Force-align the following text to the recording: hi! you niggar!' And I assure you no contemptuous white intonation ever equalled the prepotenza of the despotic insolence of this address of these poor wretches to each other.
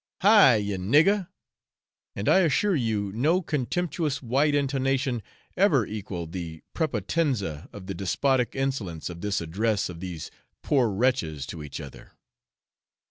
hi! 0.23 0.55
you 0.55 0.79
niggar!' 0.79 1.27
And 2.15 2.27
I 2.27 2.39
assure 2.39 2.73
you 2.75 3.11
no 3.13 3.43
contemptuous 3.43 4.19
white 4.19 4.55
intonation 4.55 5.21
ever 5.55 5.85
equalled 5.85 6.31
the 6.31 6.63
prepotenza 6.73 7.69
of 7.71 7.85
the 7.85 7.93
despotic 7.93 8.55
insolence 8.55 9.11
of 9.11 9.21
this 9.21 9.41
address 9.41 9.89
of 9.89 9.99
these 9.99 10.31
poor 10.63 10.89
wretches 10.89 11.45
to 11.45 11.61
each 11.61 11.79
other. 11.79 12.13